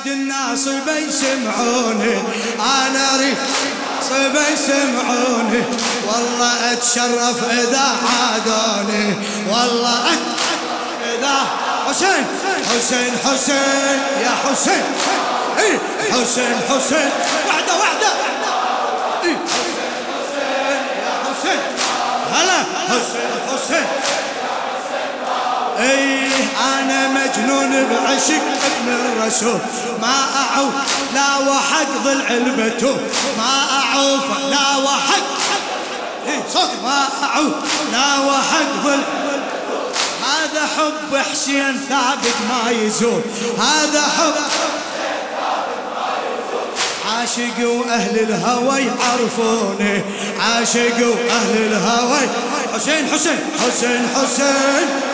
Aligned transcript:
اريد 0.00 0.12
الناس 0.12 0.68
يسمعوني 1.08 2.18
أنا 2.60 3.14
اريد 3.14 3.36
صبا 4.02 4.48
يسمعوني 4.52 5.64
والله 6.06 6.72
أتشرف 6.72 7.50
إذا 7.50 7.96
عادوني. 8.10 9.14
والله 9.50 10.04
إذا 11.18 11.36
حسين. 11.88 12.26
حسين 12.70 13.12
حسين 13.24 13.98
يا 14.22 14.30
حسين. 14.50 14.82
إيه. 15.58 15.78
حسين 16.12 16.56
حسين. 16.68 17.10
وحدة 17.48 17.78
وحدة. 17.80 18.12
إيه. 19.24 19.36
حسين 20.16 20.82
يا 21.02 21.12
حسين. 21.30 21.60
هلا. 22.32 22.64
حسين 22.88 23.30
حسين. 23.52 24.19
إيه 25.80 26.28
أنا 26.60 27.08
مجنون 27.08 27.86
بعشق 27.90 28.42
ابن 28.66 28.88
الرسول. 28.88 29.58
ما 30.02 30.24
أعوف 30.36 30.72
لا 31.14 31.38
وحق 31.50 31.88
ظل 32.04 32.22
علبته 32.30 32.96
ما 33.38 33.64
أعوف 33.82 34.24
لا 34.50 34.76
وحق 34.76 35.30
إيه 36.26 36.42
صوتي. 36.52 36.76
ما 36.84 37.08
أعوف 37.22 37.54
لا 37.92 38.18
وحق 38.18 38.84
ظل 38.84 39.02
هذا 40.26 40.66
حب 40.76 41.16
حسين 41.32 41.80
ثابت 41.88 42.36
ما 42.50 42.70
يزول. 42.70 43.22
هذا 43.58 44.02
حب 44.02 44.34
عاشق 47.10 47.68
وأهل 47.68 48.18
الهوى 48.18 48.80
يعرفوني. 48.80 50.02
عاشق 50.40 50.98
وأهل 50.98 51.56
الهوى. 51.56 52.18
حسين 52.74 53.08
حسين 53.12 53.38
حسين 53.66 54.08
حسين. 54.14 55.09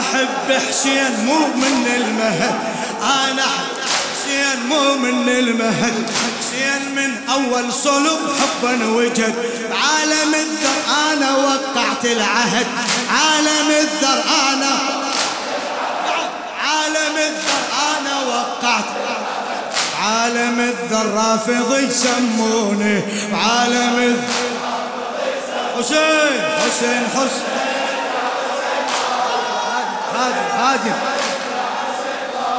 أحب 0.00 0.52
حسين 0.68 1.26
مو 1.26 1.38
من 1.54 1.86
المهد. 1.96 2.54
أنا 3.02 3.42
أحب 3.42 3.76
حسين 4.12 4.66
مو 4.68 4.94
من 4.94 5.28
المهد. 5.28 6.10
حسين 6.40 6.94
من 6.94 7.28
أول 7.28 7.72
صلب 7.72 8.18
حبا 8.40 8.86
وجد. 8.86 9.34
عالم 9.72 10.34
الذر 10.34 10.80
أنا 11.12 11.36
وقعت 11.36 12.04
العهد. 12.04 12.66
عالم 13.10 13.70
الذر 13.70 14.22
أنا 14.52 14.78
عالم 16.64 17.16
الذر 17.16 17.62
أنا 17.98 18.20
وقعت. 18.20 18.84
عالم 20.02 20.60
الذر 20.60 21.06
رافض 21.14 21.78
يسموني 21.78 23.02
عالم 23.32 23.98
الذر 23.98 24.60
حسين 25.78 26.42
حسين 26.58 27.08
حسين. 27.14 27.69
خادم 30.58 30.98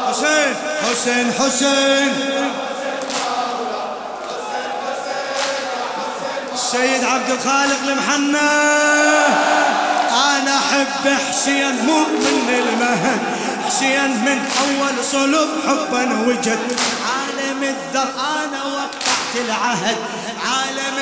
حسين 0.10 0.56
حسين 0.90 1.34
حسين. 1.40 2.14
السيد 6.54 7.04
عبد 7.04 7.30
الخالق 7.30 7.80
المحنى 7.88 8.52
أنا 10.12 10.58
أحب 10.58 11.18
حسين 11.30 11.86
مو 11.86 12.00
من 12.00 12.50
المهد 12.50 13.20
حسين 13.68 14.10
من 14.26 14.40
أول 14.62 15.06
صلب 15.12 15.50
حبا 15.68 16.04
وجد. 16.28 16.60
عالم 17.12 17.64
الذر 17.64 18.10
أنا 18.20 18.64
وقعت 18.64 19.34
العهد. 19.36 19.98
عالم 20.48 20.98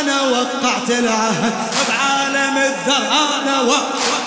أنا 0.00 0.22
وقعت 0.22 0.90
العهد. 0.90 1.52
بعالم 1.88 2.56
الذر 2.58 3.04
أنا 3.34 3.60
وقعت 3.60 4.21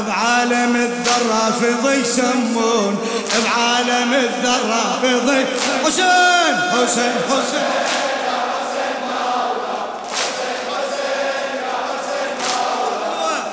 بعالم 0.00 0.76
الذرافض 0.76 1.90
يسمون 1.90 2.98
بعالم 3.44 4.12
الذرافض 4.12 5.46
حسين 5.84 6.54
حسين 6.72 7.12
حسين. 7.30 7.68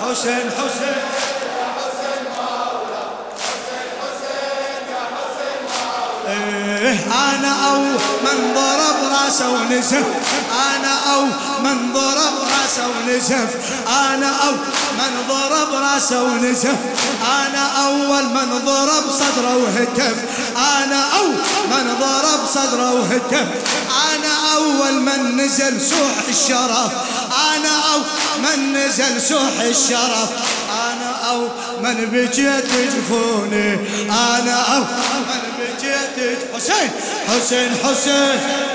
حسين 0.09 0.51
حسين. 0.51 0.97
أنا 7.11 7.51
أو 7.69 7.79
من 8.25 8.53
ضرب 8.55 8.97
راسه 9.13 9.49
ونزف 9.49 10.05
أنا 10.75 10.93
أو 11.13 11.21
من 11.63 11.93
ضرب 11.93 12.33
راسه 12.41 12.58
ونزف. 12.87 13.49
أنا 13.87 14.29
أو 14.47 14.51
من 14.99 15.27
ضرب 15.29 15.73
راسه 15.73 16.23
ونزف. 16.23 16.77
أنا 17.21 17.85
أول 17.85 18.23
من 18.23 18.61
ضرب 18.65 19.03
صدره 19.11 19.57
وهتف. 19.57 20.15
أنا 20.57 21.03
أو 21.17 21.27
من 21.69 21.95
ضرب 21.99 22.45
صدره 22.53 22.93
وهتف. 22.93 23.47
أنا 24.15 24.55
أول 24.55 24.93
من 24.93 25.37
نزل 25.37 25.81
سوح 25.81 26.15
الشرف. 26.29 26.91
أنا 27.55 27.73
أو 27.93 27.99
من 28.39 28.73
نزل 28.73 29.21
سوح 29.21 29.61
الشرف. 29.61 30.29
أنا 30.69 31.29
أو 31.29 31.47
من 31.81 31.95
بجيت 32.11 32.71
جفوني. 32.95 33.73
أنا 34.09 34.75
أو 34.75 34.81
من 35.29 35.41
بجيت 35.59 36.37
حسين 36.55 36.91
حسين 37.27 37.71
حسين. 37.83 38.68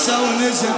راسه 0.00 0.20
ونزل. 0.20 0.74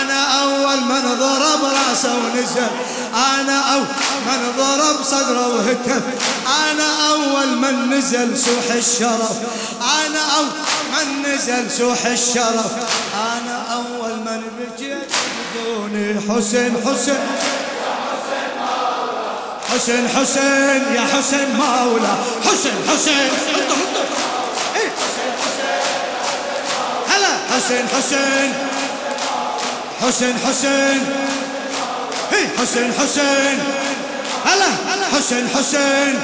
أنا 0.00 0.42
أول 0.42 0.80
من 0.80 1.18
ضرب 1.18 1.64
راسه 1.88 2.14
ونزل. 2.14 2.66
أنا 3.14 3.74
اول 3.74 3.86
من 4.26 4.52
ضرب 4.58 5.04
صدره 5.04 5.48
وهتف. 5.48 6.02
أنا 6.70 7.08
أول 7.10 7.56
من 7.56 7.90
نزل 7.90 8.38
سوح 8.38 8.74
الشرف. 8.74 9.36
أنا 9.80 10.20
اول 10.36 10.46
من 10.92 11.32
نزل 11.32 11.70
سوح 11.70 12.06
الشرف. 12.06 12.72
أنا 13.14 13.64
أول 13.72 14.12
من 14.16 14.42
بجيت 14.58 15.12
بدوني 15.54 16.20
حسين 16.20 16.74
حسين 16.86 17.26
حسين 19.74 20.08
حسين 20.08 20.94
يا 20.94 21.06
حسين 21.16 21.48
مولا. 21.56 22.14
حسين 22.44 22.76
حسين 22.88 23.30
حسين 27.64 27.88
حسين. 27.88 28.54
حسين 30.02 30.34
حسين. 30.46 31.00
هي 32.32 32.48
حسين 32.58 32.92
حسين. 32.92 33.58
هلا 34.44 34.70
حسين 35.16 35.48
حسين. 35.48 36.20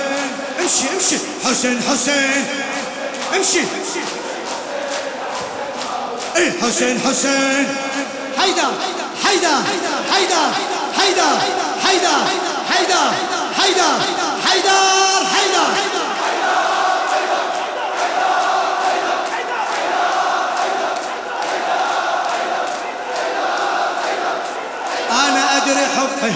امشي 0.60 0.84
امشي. 0.94 1.16
حسين 1.44 1.82
حسين. 1.90 2.44
امشي. 3.36 3.60
إيه 6.36 6.52
حسين 6.62 7.00
حسين. 7.00 7.66
حيدا 8.38 8.68
حيدا 9.24 9.54
حيدا 10.12 10.52
حيدا 10.98 11.32
حيدا 11.84 12.18
حيدا 12.70 13.02
حيدا 13.58 13.90
حيدر 14.44 15.26
حيدر. 15.34 15.99
أدري 25.62 25.86
حب 25.96 26.32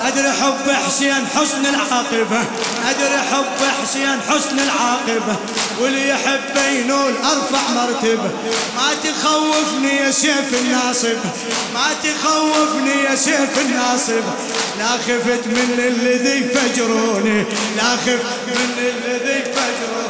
أدري 0.00 0.32
حب 0.32 0.70
حسين 0.86 1.26
حسن 1.36 1.66
العاقبة. 1.66 2.44
أدري 2.90 3.18
حب 3.32 3.60
حسين 3.82 4.20
حسن 4.28 4.58
العاقبة. 4.58 5.36
واللي 5.80 6.08
يحب 6.08 6.56
ينول 6.72 7.14
أرفع 7.16 7.70
مرتبة. 7.74 8.30
ما 8.76 8.88
تخوفني 9.04 9.96
يا 9.96 10.10
سيف 10.10 10.54
الناصب. 10.54 11.18
ما 11.74 11.86
تخوفني 12.02 13.02
يا 13.10 13.14
سيف 13.14 13.58
الناصب. 13.58 14.24
لا 14.78 14.90
خفت 14.90 15.46
من 15.46 15.74
الذي 15.78 16.48
فجروني. 16.54 17.44
لا 17.76 17.90
خفت 17.96 18.42
من 18.46 18.74
الذي 18.78 19.42
فجروني. 19.42 20.08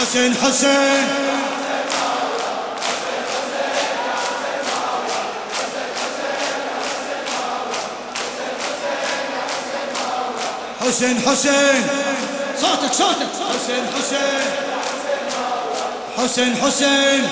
حسين 0.00 0.34
حسين. 0.34 1.06
حسين 10.92 11.16
حسين. 11.26 11.82
صوتك 12.60 12.92
صوتك. 12.92 13.28
حسين 13.48 13.84
حسين. 13.96 14.44
حسين 16.18 16.56
حسين. 16.56 17.28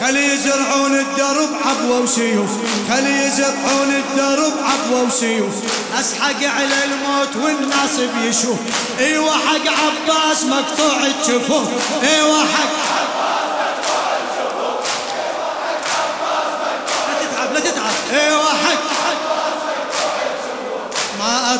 خلي 0.00 0.34
يزرعون 0.34 0.94
الدرب 0.94 1.48
عبوة 1.66 2.00
وسيوف. 2.00 2.50
خلي 2.90 3.26
يزرعون 3.26 3.90
الدرب 3.90 4.52
عبوة 4.64 5.02
وسيوف. 5.02 5.54
أسحق 6.00 6.40
على 6.56 6.84
الموت 6.84 7.36
والناس 7.36 8.00
بيشوف. 8.14 8.58
إيوه 8.98 9.32
حق 9.32 9.66
عباس 9.84 10.44
مقطوع 10.44 10.96
الجفوف 11.06 11.68
إيوه 12.02 12.40
حق 12.40 13.07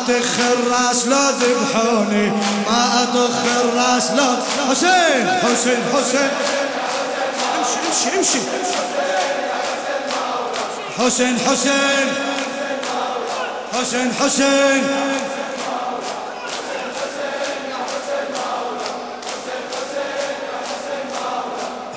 اطخ 0.09 0.39
الراس 0.39 1.07
لو 1.07 1.29
ذبحوني. 1.29 2.27
ما 2.67 3.03
اطخ 3.03 3.35
الراس 3.61 4.11
لو 4.11 4.35
حسين 4.69 5.39
حسين 5.43 5.83
حسين. 5.93 6.29
امشي 7.87 8.17
امشي. 8.17 8.39
حسين 10.99 11.39
حسين. 11.39 12.07
حسين 13.73 14.13
حسين. 14.21 14.83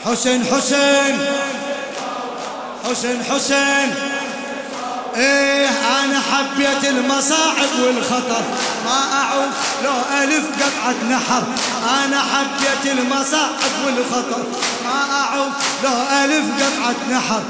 حسين 0.04 0.44
حسين. 0.44 1.26
حسين 2.84 3.24
حسين. 3.24 4.11
إيه 5.16 5.68
أنا 5.68 6.20
حبيت 6.32 6.84
المصاعب 6.90 7.68
والخطر. 7.84 8.42
ما 8.84 9.00
أعوف 9.12 9.54
لو 9.84 10.22
ألف 10.22 10.44
قطعة 10.62 10.94
نحر. 11.10 11.42
أنا 12.04 12.20
حبيت 12.20 12.92
المصاعب 12.92 13.72
والخطر. 13.86 14.44
ما 14.84 15.14
أعوف 15.20 15.52
لو 15.84 16.24
ألف 16.24 16.44
قطعة 16.62 17.16
نحر. 17.16 17.42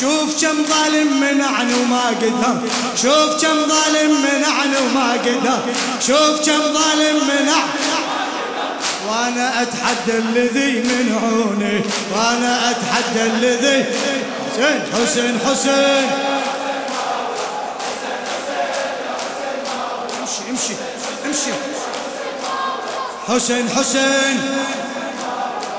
شوف 0.00 0.40
كم 0.44 0.64
ظالم 0.68 1.20
منعني 1.20 1.74
وما 1.74 2.06
قدر. 2.06 2.58
شوف 3.02 3.42
كم 3.42 3.56
ظالم 3.68 4.20
منعني 4.20 4.76
وما 4.76 5.12
قدر. 5.12 5.60
شوف 6.06 6.46
كم 6.46 6.62
ظالم 6.72 7.16
منع 7.28 7.62
وأنا 9.08 9.62
أتحدى 9.62 10.18
الذي 10.18 10.82
منعوني. 10.82 11.84
وأنا 12.14 12.70
أتحدى 12.70 13.22
الذي 13.22 13.84
حسين 14.56 14.82
حسين 14.94 15.38
حسين. 15.46 16.29
امشي 21.30 21.52
حسين 23.28 23.70
حسين. 23.76 24.40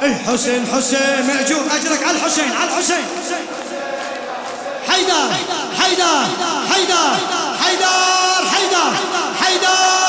اي 0.03 0.15
حسين 0.15 0.65
حسين. 0.73 1.27
مأجور 1.27 1.63
أجرك 1.75 2.03
على 2.03 2.17
الحسين 2.17 2.51
على 2.51 2.69
الحسين. 2.69 3.05
حيدر 4.89 5.29
حيدر 5.81 6.25
حيدر 6.73 7.17
حيدر 7.63 8.47
حيدر 8.51 8.93
حيدر. 9.41 10.00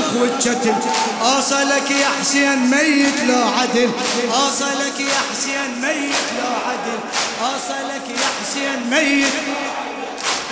المفخخ 0.00 0.20
والشتم 0.20 0.74
اوصلك 1.22 1.90
يا 1.90 2.08
حسين 2.20 2.58
ميت 2.70 3.28
لو 3.28 3.48
عدل. 3.58 3.90
اوصلك 4.34 5.00
يا 5.00 5.20
حسين 5.32 5.80
ميت 5.80 6.26
لو 6.38 6.52
عدل. 6.68 7.00
اوصلك 7.42 8.06
يا 8.08 8.28
حسين 8.40 8.90
ميت. 8.90 9.32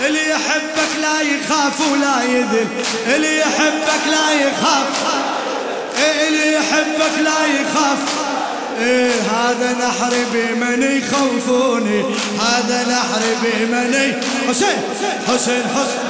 اللي 0.07 0.31
يحبك 0.31 0.91
لا 1.01 1.21
يخاف 1.21 1.81
ولا 1.93 2.23
يذل. 2.23 2.69
اللي 3.15 3.39
يحبك 3.39 4.05
لا 4.11 4.33
يخاف. 4.33 4.87
اللي 6.29 6.55
يحبك 6.55 7.19
لا 7.25 7.47
يخاف. 7.47 7.99
إيه 8.81 9.11
هذا 9.11 9.73
نحر 9.73 10.15
بمن 10.33 10.83
يخوفوني. 10.83 12.05
هذا 12.41 12.87
نحر 12.89 13.23
بمن 13.43 14.23
حسين 14.49 14.83
حسين 15.29 15.63
حسين. 15.77 16.08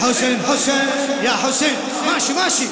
حسين 0.00 0.38
حسين 0.48 0.88
يا 1.22 1.30
حسين. 1.30 1.76
ماشي 2.06 2.32
ماشي. 2.32 2.64